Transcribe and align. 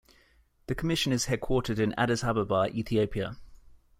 The 0.65 0.73
Commission 0.73 1.11
is 1.11 1.27
headquartered 1.27 1.77
in 1.77 1.93
Addis 1.95 2.23
Ababa, 2.23 2.69
Ethiopia. 2.73 3.37